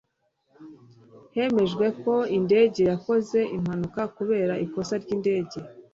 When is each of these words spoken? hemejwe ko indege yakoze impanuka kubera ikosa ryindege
hemejwe 1.35 1.85
ko 2.01 2.15
indege 2.37 2.81
yakoze 2.91 3.39
impanuka 3.55 4.01
kubera 4.17 4.53
ikosa 4.65 4.93
ryindege 5.03 5.57